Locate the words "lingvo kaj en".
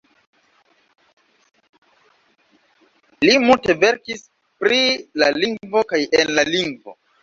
5.41-6.37